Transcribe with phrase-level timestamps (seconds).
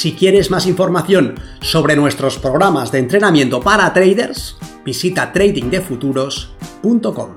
[0.00, 7.36] Si quieres más información sobre nuestros programas de entrenamiento para traders, visita tradingdefuturos.com.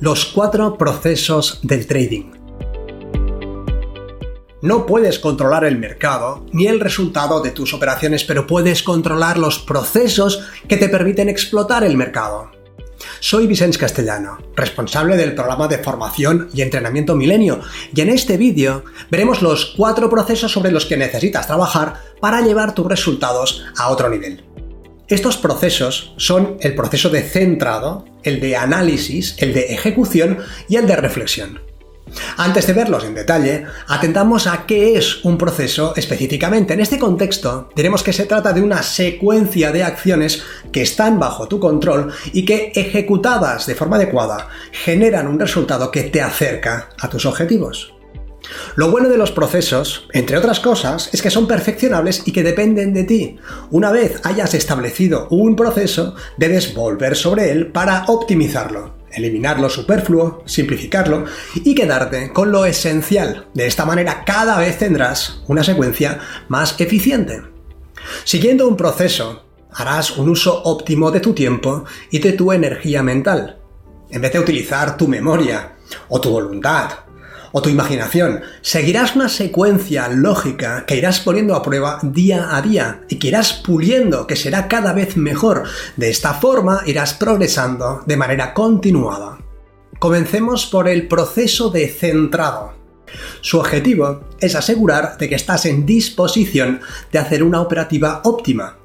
[0.00, 2.32] Los cuatro procesos del trading.
[4.60, 9.60] No puedes controlar el mercado ni el resultado de tus operaciones, pero puedes controlar los
[9.60, 12.53] procesos que te permiten explotar el mercado.
[13.26, 17.62] Soy Vicente Castellano, responsable del programa de formación y entrenamiento Milenio,
[17.94, 22.74] y en este vídeo veremos los cuatro procesos sobre los que necesitas trabajar para llevar
[22.74, 24.44] tus resultados a otro nivel.
[25.08, 30.86] Estos procesos son el proceso de centrado, el de análisis, el de ejecución y el
[30.86, 31.60] de reflexión.
[32.36, 36.74] Antes de verlos en detalle, atentamos a qué es un proceso específicamente.
[36.74, 41.48] En este contexto, diremos que se trata de una secuencia de acciones que están bajo
[41.48, 47.08] tu control y que, ejecutadas de forma adecuada, generan un resultado que te acerca a
[47.08, 47.94] tus objetivos.
[48.76, 52.92] Lo bueno de los procesos, entre otras cosas, es que son perfeccionables y que dependen
[52.92, 53.38] de ti.
[53.70, 60.42] Una vez hayas establecido un proceso, debes volver sobre él para optimizarlo eliminar lo superfluo,
[60.46, 63.48] simplificarlo y quedarte con lo esencial.
[63.54, 67.42] De esta manera cada vez tendrás una secuencia más eficiente.
[68.24, 73.58] Siguiendo un proceso, harás un uso óptimo de tu tiempo y de tu energía mental.
[74.10, 75.76] En vez de utilizar tu memoria
[76.08, 77.03] o tu voluntad
[77.56, 78.42] o tu imaginación.
[78.62, 83.52] Seguirás una secuencia lógica que irás poniendo a prueba día a día y que irás
[83.52, 85.62] puliendo, que será cada vez mejor.
[85.96, 89.38] De esta forma irás progresando de manera continuada.
[90.00, 92.72] Comencemos por el proceso de centrado.
[93.40, 96.80] Su objetivo es asegurar de que estás en disposición
[97.12, 98.78] de hacer una operativa óptima.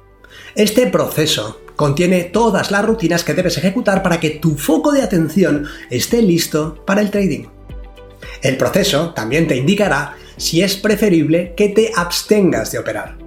[0.54, 5.66] Este proceso contiene todas las rutinas que debes ejecutar para que tu foco de atención
[5.90, 7.59] esté listo para el trading.
[8.42, 13.18] El proceso también te indicará si es preferible que te abstengas de operar.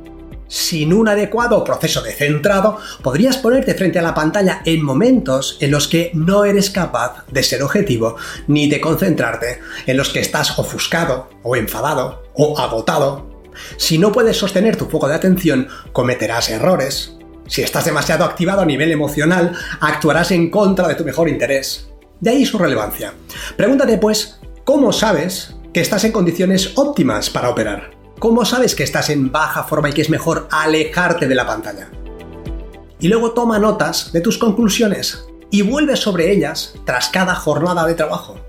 [0.47, 5.71] Sin un adecuado proceso de centrado, podrías ponerte frente a la pantalla en momentos en
[5.71, 10.59] los que no eres capaz de ser objetivo ni de concentrarte, en los que estás
[10.59, 13.31] ofuscado o enfadado o agotado.
[13.77, 17.15] Si no puedes sostener tu foco de atención, cometerás errores.
[17.47, 21.89] Si estás demasiado activado a nivel emocional, actuarás en contra de tu mejor interés.
[22.19, 23.13] De ahí su relevancia.
[23.57, 27.91] Pregúntate pues, ¿Cómo sabes que estás en condiciones óptimas para operar?
[28.17, 31.89] ¿Cómo sabes que estás en baja forma y que es mejor alejarte de la pantalla?
[32.97, 37.95] Y luego toma notas de tus conclusiones y vuelve sobre ellas tras cada jornada de
[37.95, 38.39] trabajo.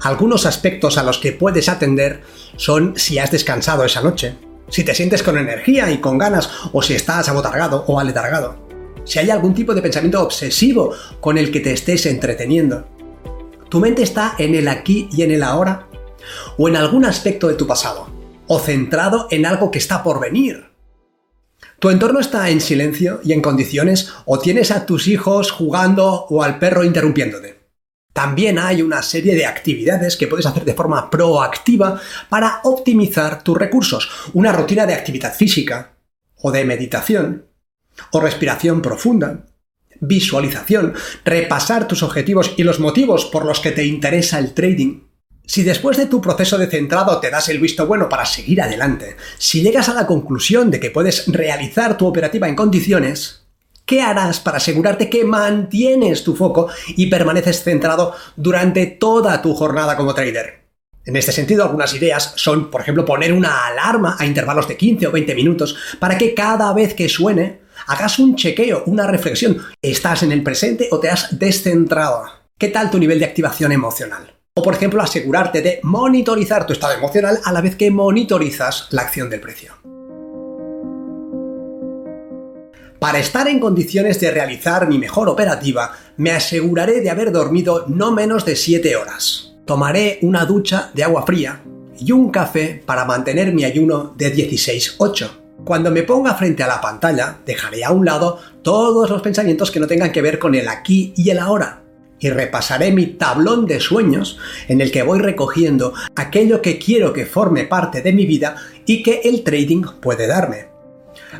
[0.00, 2.22] Algunos aspectos a los que puedes atender
[2.56, 4.36] son si has descansado esa noche,
[4.70, 8.56] si te sientes con energía y con ganas o si estás abotargado o aletargado,
[9.04, 12.86] si hay algún tipo de pensamiento obsesivo con el que te estés entreteniendo,
[13.70, 15.86] ¿Tu mente está en el aquí y en el ahora?
[16.58, 18.10] ¿O en algún aspecto de tu pasado?
[18.48, 20.72] ¿O centrado en algo que está por venir?
[21.78, 26.42] ¿Tu entorno está en silencio y en condiciones o tienes a tus hijos jugando o
[26.42, 27.60] al perro interrumpiéndote?
[28.12, 33.56] También hay una serie de actividades que puedes hacer de forma proactiva para optimizar tus
[33.56, 34.10] recursos.
[34.32, 35.94] Una rutina de actividad física
[36.34, 37.46] o de meditación
[38.10, 39.46] o respiración profunda
[40.00, 40.94] visualización,
[41.24, 45.02] repasar tus objetivos y los motivos por los que te interesa el trading.
[45.46, 49.16] Si después de tu proceso de centrado te das el visto bueno para seguir adelante,
[49.36, 53.46] si llegas a la conclusión de que puedes realizar tu operativa en condiciones,
[53.84, 59.96] ¿qué harás para asegurarte que mantienes tu foco y permaneces centrado durante toda tu jornada
[59.96, 60.60] como trader?
[61.04, 65.08] En este sentido, algunas ideas son, por ejemplo, poner una alarma a intervalos de 15
[65.08, 69.58] o 20 minutos para que cada vez que suene hagas un chequeo, una reflexión.
[69.82, 72.22] ¿Estás en el presente o te has descentrado?
[72.56, 74.32] ¿Qué tal tu nivel de activación emocional?
[74.54, 79.02] O por ejemplo, asegurarte de monitorizar tu estado emocional a la vez que monitorizas la
[79.02, 79.74] acción del precio.
[83.00, 88.12] Para estar en condiciones de realizar mi mejor operativa, me aseguraré de haber dormido no
[88.12, 89.56] menos de 7 horas.
[89.64, 91.62] Tomaré una ducha de agua fría
[91.98, 95.39] y un café para mantener mi ayuno de 16-8.
[95.64, 99.80] Cuando me ponga frente a la pantalla, dejaré a un lado todos los pensamientos que
[99.80, 101.76] no tengan que ver con el aquí y el ahora.
[102.22, 107.24] y repasaré mi tablón de sueños en el que voy recogiendo aquello que quiero que
[107.24, 110.66] forme parte de mi vida y que el trading puede darme.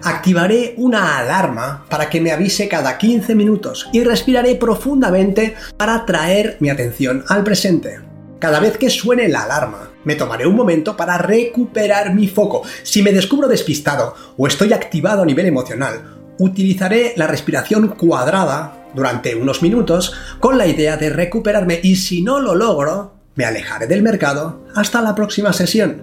[0.03, 6.57] Activaré una alarma para que me avise cada 15 minutos y respiraré profundamente para traer
[6.61, 8.01] mi atención al presente.
[8.39, 12.63] Cada vez que suene la alarma, me tomaré un momento para recuperar mi foco.
[12.83, 19.35] Si me descubro despistado o estoy activado a nivel emocional, utilizaré la respiración cuadrada durante
[19.35, 24.03] unos minutos con la idea de recuperarme y si no lo logro, me alejaré del
[24.03, 26.03] mercado hasta la próxima sesión.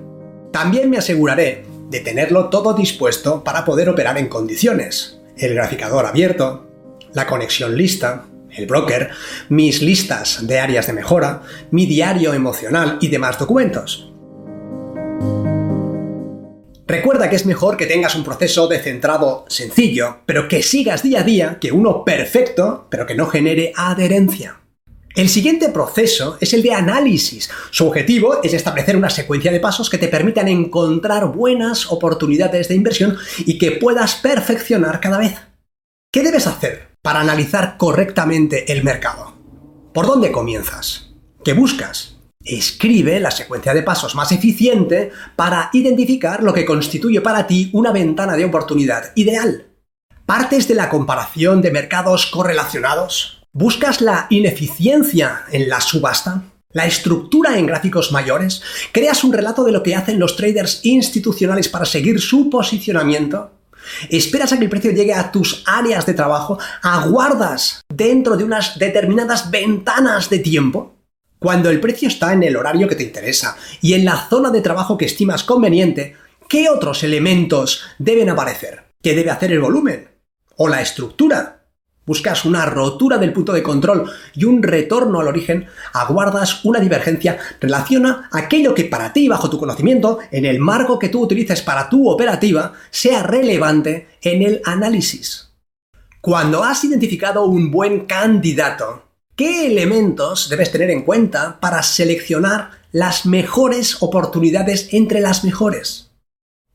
[0.51, 5.19] También me aseguraré de tenerlo todo dispuesto para poder operar en condiciones.
[5.37, 6.67] El graficador abierto,
[7.13, 8.25] la conexión lista,
[8.57, 9.09] el broker,
[9.49, 14.11] mis listas de áreas de mejora, mi diario emocional y demás documentos.
[16.87, 21.19] Recuerda que es mejor que tengas un proceso de centrado sencillo, pero que sigas día
[21.19, 24.61] a día, que uno perfecto, pero que no genere adherencia.
[25.13, 27.49] El siguiente proceso es el de análisis.
[27.71, 32.75] Su objetivo es establecer una secuencia de pasos que te permitan encontrar buenas oportunidades de
[32.75, 35.33] inversión y que puedas perfeccionar cada vez.
[36.11, 39.33] ¿Qué debes hacer para analizar correctamente el mercado?
[39.93, 41.13] ¿Por dónde comienzas?
[41.41, 42.17] ¿Qué buscas?
[42.43, 47.93] Escribe la secuencia de pasos más eficiente para identificar lo que constituye para ti una
[47.93, 49.67] ventana de oportunidad ideal.
[50.25, 53.41] ¿Partes de la comparación de mercados correlacionados?
[53.53, 56.43] ¿Buscas la ineficiencia en la subasta?
[56.73, 58.61] ¿La estructura en gráficos mayores?
[58.91, 63.56] ¿Creas un relato de lo que hacen los traders institucionales para seguir su posicionamiento?
[64.09, 66.57] ¿Esperas a que el precio llegue a tus áreas de trabajo?
[66.81, 70.95] ¿Aguardas dentro de unas determinadas ventanas de tiempo?
[71.39, 74.61] Cuando el precio está en el horario que te interesa y en la zona de
[74.61, 76.15] trabajo que estimas conveniente,
[76.49, 78.85] ¿qué otros elementos deben aparecer?
[79.01, 80.09] ¿Qué debe hacer el volumen?
[80.55, 81.56] ¿O la estructura?
[82.07, 87.37] Buscas una rotura del punto de control y un retorno al origen, aguardas una divergencia,
[87.61, 91.89] relaciona aquello que para ti, bajo tu conocimiento, en el marco que tú utilices para
[91.89, 95.51] tu operativa, sea relevante en el análisis.
[96.21, 99.03] Cuando has identificado un buen candidato,
[99.37, 106.09] ¿Qué elementos debes tener en cuenta para seleccionar las mejores oportunidades entre las mejores?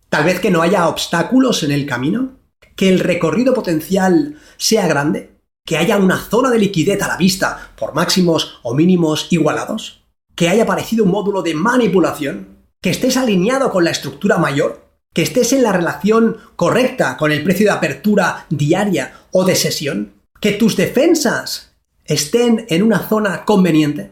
[0.08, 2.38] Tal vez que no haya obstáculos en el camino,
[2.76, 7.72] que el recorrido potencial sea grande, que haya una zona de liquidez a la vista
[7.76, 10.04] por máximos o mínimos igualados,
[10.34, 15.22] que haya aparecido un módulo de manipulación, que estés alineado con la estructura mayor, que
[15.22, 20.52] estés en la relación correcta con el precio de apertura diaria o de sesión, que
[20.52, 24.10] tus defensas estén en una zona conveniente.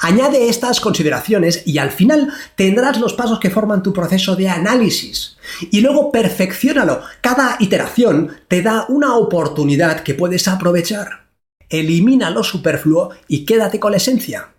[0.00, 5.36] Añade estas consideraciones y al final tendrás los pasos que forman tu proceso de análisis.
[5.70, 7.02] Y luego perfeccionalo.
[7.20, 11.24] Cada iteración te da una oportunidad que puedes aprovechar.
[11.68, 14.50] Elimina lo superfluo y quédate con la esencia.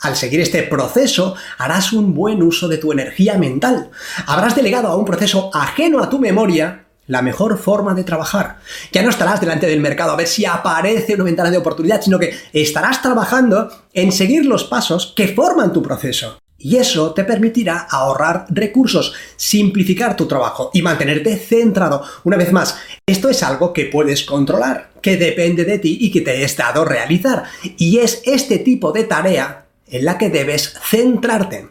[0.00, 3.90] Al seguir este proceso, harás un buen uso de tu energía mental.
[4.26, 8.60] Habrás delegado a un proceso ajeno a tu memoria la mejor forma de trabajar.
[8.92, 12.18] Ya no estarás delante del mercado a ver si aparece una ventana de oportunidad, sino
[12.18, 16.38] que estarás trabajando en seguir los pasos que forman tu proceso.
[16.60, 22.02] Y eso te permitirá ahorrar recursos, simplificar tu trabajo y mantenerte centrado.
[22.24, 22.76] Una vez más,
[23.06, 26.84] esto es algo que puedes controlar, que depende de ti y que te he dado
[26.84, 27.44] realizar.
[27.62, 31.68] Y es este tipo de tarea en la que debes centrarte.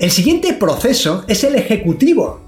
[0.00, 2.43] El siguiente proceso es el ejecutivo,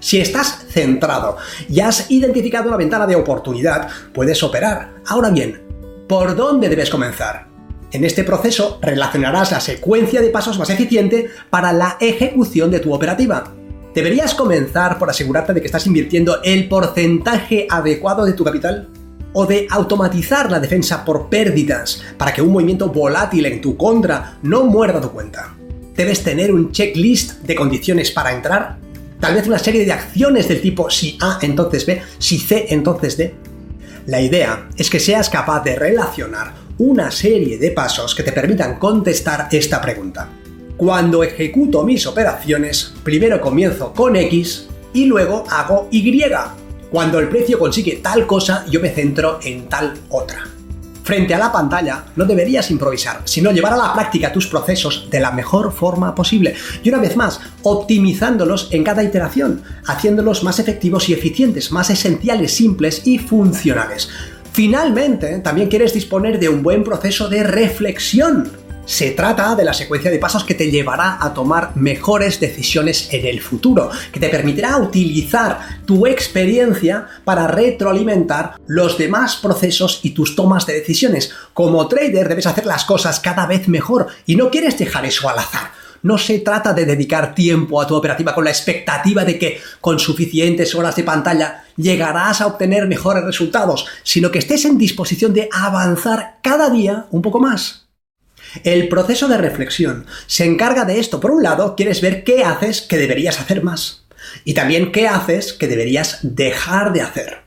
[0.00, 1.36] si estás centrado
[1.68, 4.94] y has identificado una ventana de oportunidad, puedes operar.
[5.06, 5.62] Ahora bien,
[6.06, 7.48] ¿por dónde debes comenzar?
[7.92, 12.92] En este proceso relacionarás la secuencia de pasos más eficiente para la ejecución de tu
[12.92, 13.52] operativa.
[13.94, 18.88] ¿Deberías comenzar por asegurarte de que estás invirtiendo el porcentaje adecuado de tu capital?
[19.32, 24.38] ¿O de automatizar la defensa por pérdidas para que un movimiento volátil en tu contra
[24.42, 25.54] no muerda tu cuenta?
[25.94, 28.85] ¿Debes tener un checklist de condiciones para entrar?
[29.20, 33.16] Tal vez una serie de acciones del tipo si A entonces B, si C entonces
[33.16, 33.34] D.
[34.06, 38.78] La idea es que seas capaz de relacionar una serie de pasos que te permitan
[38.78, 40.28] contestar esta pregunta.
[40.76, 46.22] Cuando ejecuto mis operaciones, primero comienzo con X y luego hago Y.
[46.90, 50.55] Cuando el precio consigue tal cosa, yo me centro en tal otra.
[51.06, 55.20] Frente a la pantalla no deberías improvisar, sino llevar a la práctica tus procesos de
[55.20, 61.08] la mejor forma posible y una vez más, optimizándolos en cada iteración, haciéndolos más efectivos
[61.08, 64.08] y eficientes, más esenciales, simples y funcionales.
[64.50, 70.12] Finalmente, también quieres disponer de un buen proceso de reflexión Se trata de la secuencia
[70.12, 74.76] de pasos que te llevará a tomar mejores decisiones en el futuro, que te permitirá
[74.76, 81.32] utilizar tu experiencia para retroalimentar los demás procesos y tus tomas de decisiones.
[81.52, 85.40] Como trader debes hacer las cosas cada vez mejor y no quieres dejar eso al
[85.40, 85.72] azar.
[86.04, 89.98] No se trata de dedicar tiempo a tu operativa con la expectativa de que con
[89.98, 95.48] suficientes horas de pantalla llegarás a obtener mejores resultados, sino que estés en disposición de
[95.52, 97.85] avanzar cada día un poco más.
[98.64, 101.20] El proceso de reflexión se encarga de esto.
[101.20, 104.06] Por un lado, quieres ver qué haces que deberías hacer más
[104.44, 107.46] y también qué haces que deberías dejar de hacer.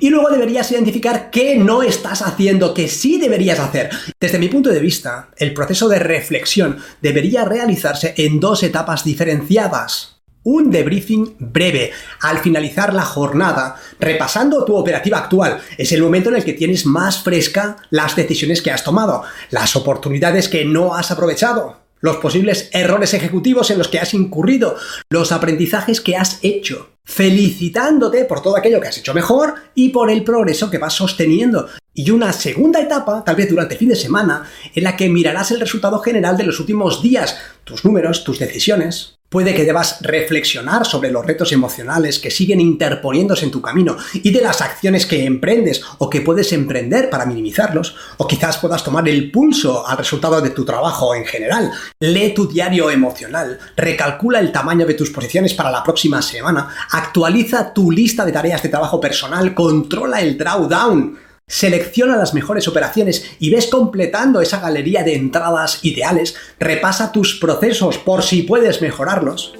[0.00, 3.90] Y luego deberías identificar qué no estás haciendo, que sí deberías hacer.
[4.20, 10.17] Desde mi punto de vista, el proceso de reflexión debería realizarse en dos etapas diferenciadas
[10.48, 15.60] un debriefing breve al finalizar la jornada, repasando tu operativa actual.
[15.76, 19.76] Es el momento en el que tienes más fresca las decisiones que has tomado, las
[19.76, 24.76] oportunidades que no has aprovechado, los posibles errores ejecutivos en los que has incurrido,
[25.10, 30.10] los aprendizajes que has hecho, felicitándote por todo aquello que has hecho mejor y por
[30.10, 31.68] el progreso que vas sosteniendo.
[31.92, 35.50] Y una segunda etapa, tal vez durante el fin de semana, en la que mirarás
[35.50, 40.86] el resultado general de los últimos días, tus números, tus decisiones, Puede que debas reflexionar
[40.86, 45.26] sobre los retos emocionales que siguen interponiéndose en tu camino y de las acciones que
[45.26, 50.40] emprendes o que puedes emprender para minimizarlos, o quizás puedas tomar el pulso al resultado
[50.40, 51.70] de tu trabajo en general.
[52.00, 57.74] Lee tu diario emocional, recalcula el tamaño de tus posiciones para la próxima semana, actualiza
[57.74, 63.48] tu lista de tareas de trabajo personal, controla el drawdown Selecciona las mejores operaciones y
[63.48, 69.54] ves completando esa galería de entradas ideales, repasa tus procesos por si puedes mejorarlos.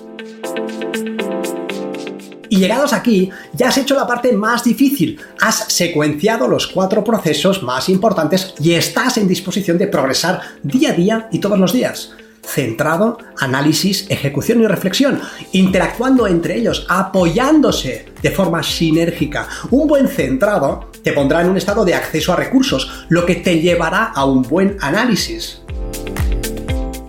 [2.50, 7.62] Y llegados aquí, ya has hecho la parte más difícil, has secuenciado los cuatro procesos
[7.62, 12.12] más importantes y estás en disposición de progresar día a día y todos los días
[12.48, 15.20] centrado, análisis, ejecución y reflexión,
[15.52, 19.46] interactuando entre ellos, apoyándose de forma sinérgica.
[19.70, 23.60] Un buen centrado te pondrá en un estado de acceso a recursos, lo que te
[23.60, 25.62] llevará a un buen análisis.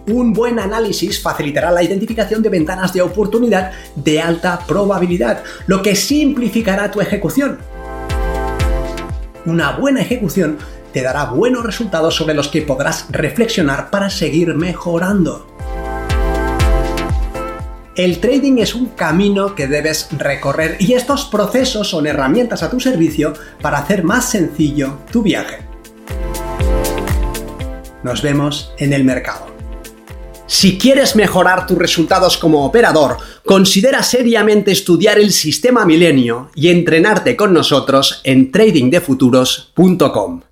[0.08, 5.98] Un buen análisis facilitará la identificación de ventanas de oportunidad de alta probabilidad, lo que
[5.98, 7.60] simplificará tu ejecución.
[9.46, 10.58] Una buena ejecución
[10.94, 15.46] te dará buenos resultados sobre los que podrás reflexionar para seguir mejorando.
[18.00, 22.80] El trading es un camino que debes recorrer y estos procesos son herramientas a tu
[22.80, 25.58] servicio para hacer más sencillo tu viaje.
[28.02, 29.48] Nos vemos en el mercado.
[30.48, 37.36] Si quieres mejorar tus resultados como operador, considera seriamente estudiar el sistema milenio y entrenarte
[37.36, 40.49] con nosotros en tradingdefuturos.com.